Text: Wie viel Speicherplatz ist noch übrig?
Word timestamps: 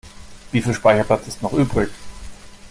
Wie 0.51 0.63
viel 0.63 0.73
Speicherplatz 0.73 1.27
ist 1.27 1.43
noch 1.43 1.53
übrig? 1.53 1.91